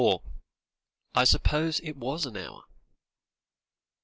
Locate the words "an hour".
2.25-2.63